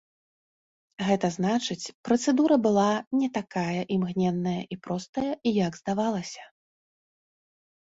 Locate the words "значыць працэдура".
1.37-2.55